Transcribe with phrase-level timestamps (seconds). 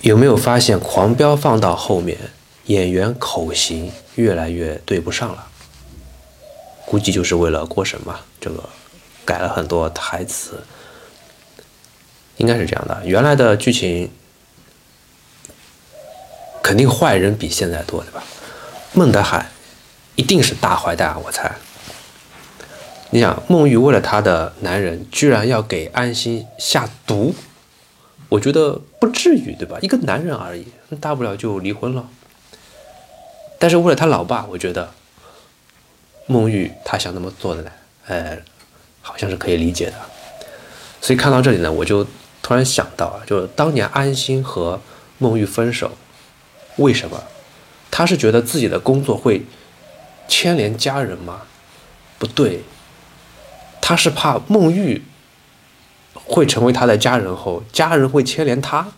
[0.00, 2.16] 有没有发现《狂飙》放到后面，
[2.66, 5.46] 演员口型越来越对不上了？
[6.86, 8.62] 估计就是为了过审嘛，这个
[9.24, 10.62] 改了很多台词，
[12.36, 13.02] 应该是这样的。
[13.04, 14.10] 原来的剧情
[16.62, 18.22] 肯定坏人比现在多，对吧？
[18.92, 19.50] 孟德海
[20.14, 21.56] 一定是大坏蛋，我猜。
[23.10, 27.34] 你想，孟玉为了她的男人，居然要给安心下毒。
[28.28, 29.78] 我觉得不至于，对吧？
[29.80, 30.66] 一个男人而已，
[31.00, 32.06] 大不了就离婚了。
[33.58, 34.92] 但是为了他老爸，我觉得
[36.26, 37.70] 孟玉他想那么做的呢，
[38.06, 38.38] 呃，
[39.00, 39.94] 好像是可以理解的。
[41.00, 42.06] 所以看到这里呢，我就
[42.42, 44.78] 突然想到啊，就是当年安心和
[45.16, 45.92] 孟玉分手，
[46.76, 47.22] 为什么？
[47.90, 49.42] 他是觉得自己的工作会
[50.28, 51.42] 牵连家人吗？
[52.18, 52.62] 不对，
[53.80, 55.02] 他是怕孟玉。
[56.14, 58.88] 会成为他的家人后，家人会牵连他。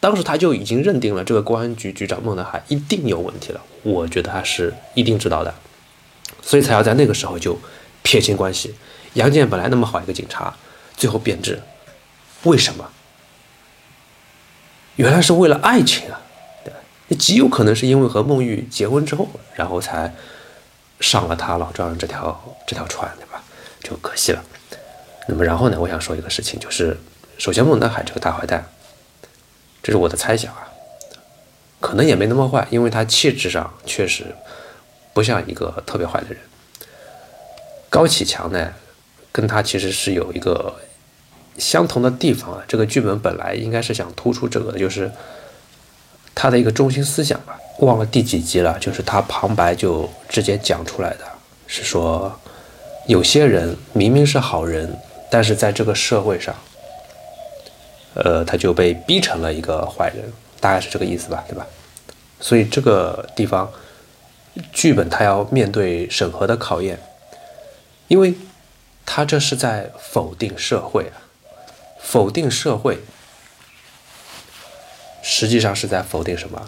[0.00, 3.60] 当时他就已经认定了这个公安局局长孟德海一定有问题了。
[3.82, 5.54] 我觉得他是一定知道的，
[6.42, 7.56] 所以才要在那个时候就
[8.02, 8.74] 撇清关系。
[9.14, 10.56] 杨建本来那么好一个警察，
[10.96, 11.62] 最后变质，
[12.42, 12.90] 为什么？
[14.96, 16.20] 原来是为了爱情啊！
[16.64, 20.14] 对，极有可能是因为和孟玉结婚之后，然后才
[20.98, 23.42] 上了他老丈人这条这条船，对吧？
[23.82, 24.44] 就可惜了。
[25.28, 25.78] 那么然后呢？
[25.80, 26.96] 我想说一个事情，就是
[27.38, 28.66] 首先孟德海这个大坏蛋，
[29.80, 30.66] 这是我的猜想啊，
[31.78, 34.26] 可能也没那么坏，因为他气质上确实
[35.12, 36.38] 不像一个特别坏的人。
[37.88, 38.72] 高启强呢，
[39.30, 40.74] 跟他其实是有一个
[41.56, 42.64] 相同的地方啊。
[42.66, 45.08] 这个剧本本来应该是想突出这个的，就是
[46.34, 47.56] 他的一个中心思想吧。
[47.78, 51.24] 忘了第几集了，就是他旁白就直接讲出来的，
[51.68, 52.40] 是说
[53.06, 54.98] 有些人明明是好人。
[55.32, 56.54] 但是在这个社会上，
[58.12, 60.30] 呃，他就被逼成了一个坏人，
[60.60, 61.66] 大概是这个意思吧，对吧？
[62.38, 63.72] 所以这个地方，
[64.74, 67.00] 剧本他要面对审核的考验，
[68.08, 68.34] 因为
[69.06, 71.24] 他这是在否定社会啊，
[71.98, 72.98] 否定社会，
[75.22, 76.60] 实际上是在否定什么？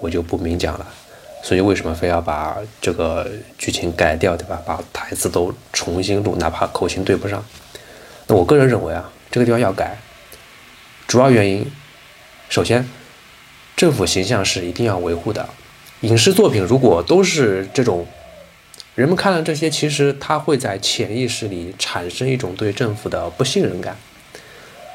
[0.00, 0.86] 我就不明讲了。
[1.42, 4.62] 所以为什么非要把这个剧情改掉，对吧？
[4.64, 7.44] 把台词都重新录，哪怕口型对不上。
[8.26, 9.98] 那我个人认为啊，这个地方要改，
[11.06, 11.66] 主要原因，
[12.48, 12.88] 首先，
[13.76, 15.48] 政府形象是一定要维护的。
[16.00, 18.06] 影视作品如果都是这种，
[18.94, 23.96] 人们看了这些，其实他会在潜意识里产生一种对政府的不信任感。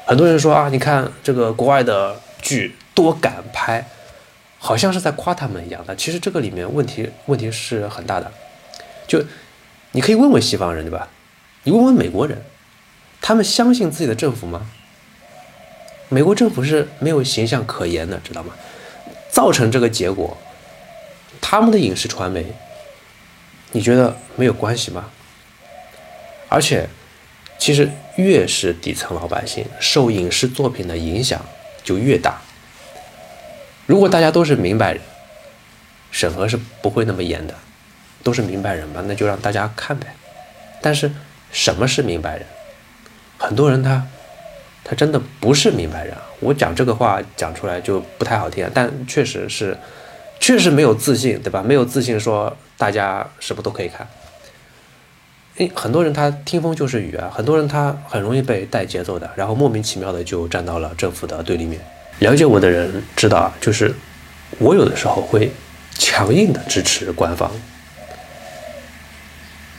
[0.06, 3.86] 很多人说啊，你看这个国外的剧多敢拍，
[4.58, 5.94] 好像是在夸他们一样的。
[5.96, 8.30] 其实这个里面问题问题是很大的。
[9.06, 9.22] 就
[9.92, 11.08] 你可以问问西方人，对吧？
[11.64, 12.42] 你问问美国人。
[13.20, 14.70] 他们相信自己的政府吗？
[16.08, 18.54] 美国政府是没有形象可言的，知道吗？
[19.30, 20.36] 造成这个结果，
[21.40, 22.46] 他们的影视传媒，
[23.72, 25.10] 你觉得没有关系吗？
[26.48, 26.88] 而且，
[27.58, 31.44] 其实越是底层老百姓，受影视作品的影响
[31.84, 32.40] 就越大。
[33.84, 35.02] 如果大家都是明白人，
[36.10, 37.54] 审核是不会那么严的，
[38.22, 40.06] 都是明白人嘛，那就让大家看呗。
[40.80, 41.12] 但是，
[41.52, 42.46] 什么是明白人？
[43.38, 44.04] 很多人他，
[44.84, 46.14] 他真的不是明白人。
[46.40, 49.76] 我讲这个话讲出来就不太好听，但确实是，
[50.40, 51.62] 确实没有自信，对吧？
[51.62, 54.06] 没有自信说大家什么都可以看。
[55.56, 61.80] 诶，很多人他听风就是雨啊，很多人他很容易被带节奏的，然后莫名其妙的就站到了政府的对立面。
[62.18, 63.94] 了解我的人知道啊，就是
[64.58, 65.50] 我有的时候会
[65.94, 67.50] 强硬的支持官方，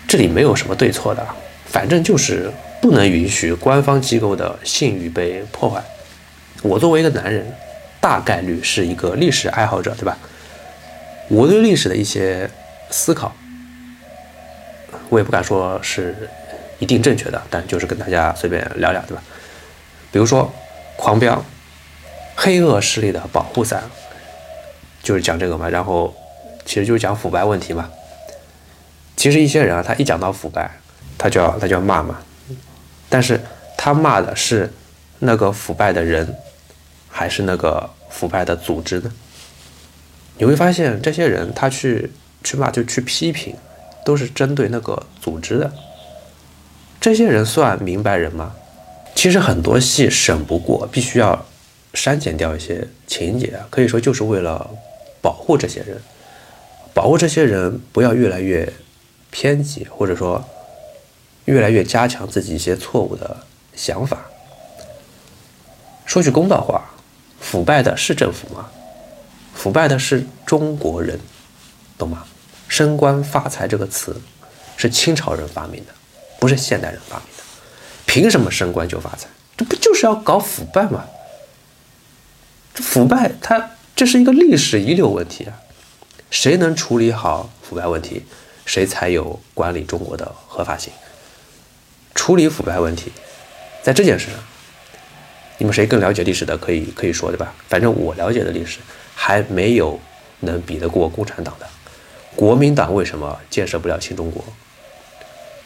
[0.07, 1.25] 这里没有什么对错的，
[1.65, 2.49] 反正就是。
[2.81, 5.83] 不能允许官方机构的信誉被破坏。
[6.61, 7.53] 我作为一个男人，
[7.99, 10.17] 大概率是一个历史爱好者，对吧？
[11.29, 12.49] 我对历史的一些
[12.89, 13.33] 思考，
[15.09, 16.15] 我也不敢说是
[16.79, 19.23] 一定正确的，但就是跟大家随便聊聊，对吧？
[20.11, 20.51] 比如说
[21.01, 21.35] 《狂飙》，
[22.35, 23.83] 黑恶势力的保护伞，
[25.03, 25.69] 就是讲这个嘛。
[25.69, 26.13] 然后
[26.65, 27.89] 其实就是讲腐败问题嘛。
[29.15, 30.71] 其实一些人啊，他一讲到腐败，
[31.17, 32.19] 他就要他就要骂嘛。
[33.09, 33.41] 但是
[33.75, 34.71] 他骂的是
[35.17, 36.35] 那个腐败的人，
[37.09, 39.11] 还是那个腐败的组织呢？
[40.37, 42.11] 你会发现，这些人他去
[42.43, 43.55] 去骂就去批评，
[44.05, 45.73] 都是针对那个组织的。
[47.01, 48.53] 这些人算明白人吗？
[49.15, 51.45] 其实很多戏审不过，必须要
[51.95, 54.69] 删减掉一些情节，可以说就是为了
[55.21, 55.99] 保护这些人，
[56.93, 58.71] 保护这些人不要越来越
[59.31, 60.47] 偏激，或者说。
[61.45, 63.45] 越来越加强自己一些错误的
[63.75, 64.25] 想法。
[66.05, 66.89] 说句公道话，
[67.39, 68.69] 腐败的是政府吗？
[69.53, 71.19] 腐败的是中国人，
[71.97, 72.25] 懂吗？
[72.67, 74.19] 升官发财这个词
[74.77, 75.93] 是清朝人发明的，
[76.39, 77.43] 不是现代人发明的。
[78.05, 79.27] 凭什么升官就发财？
[79.57, 81.05] 这不就是要搞腐败吗？
[82.73, 85.53] 这腐败，它这是一个历史遗留问题啊！
[86.31, 88.23] 谁能处理好腐败问题，
[88.65, 90.93] 谁才有管理中国的合法性。
[92.19, 93.13] 处理腐败问题，
[93.81, 94.35] 在这件事上，
[95.57, 97.53] 你们谁更了解历史的，可以可以说对吧？
[97.69, 98.79] 反正我了解的历史，
[99.15, 99.97] 还没有
[100.41, 101.65] 能比得过共产党的。
[102.35, 104.43] 国民党为什么建设不了新中国？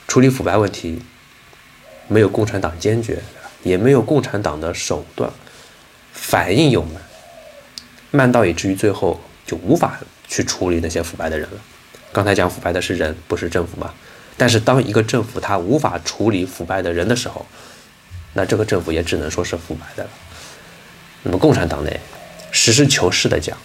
[0.07, 1.01] 处理腐败问题，
[2.07, 3.17] 没有共产党坚决，
[3.63, 5.27] 也没有共产党的手段，
[6.13, 7.01] 反应又慢，
[8.11, 11.57] 慢到以至于最后就无法去处理那些腐败的人了。
[12.11, 13.91] 刚才讲腐败的是人，不是政府嘛？
[14.37, 17.45] 但是当一个政府他无法处理腐败的人的时候，
[18.33, 20.09] 那这个政府也只能说是腐败的了。
[21.21, 21.99] 那么共产党内，
[22.51, 23.57] 实事求是的讲，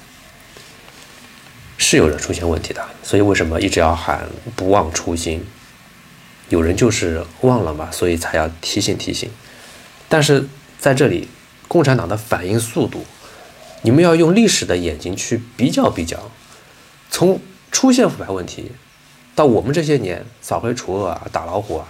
[1.78, 2.84] 是有人出现问题的。
[3.02, 5.44] 所以为什么一直要喊不忘初心？
[6.50, 9.30] 有人就是忘了嘛，所以才要提醒提醒。
[10.08, 10.46] 但是
[10.78, 11.28] 在这里，
[11.66, 13.04] 共产党的反应速度，
[13.82, 16.30] 你们要用历史的眼睛去比较比较，
[17.10, 17.40] 从
[17.72, 18.72] 出现腐败问题。
[19.38, 21.86] 到我们这些年扫黑除恶啊，打老虎啊，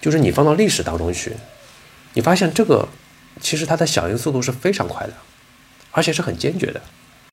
[0.00, 1.36] 就是你放到历史当中去，
[2.14, 2.88] 你发现这个
[3.38, 5.12] 其实它的响应速度是非常快的，
[5.90, 6.80] 而且是很坚决的。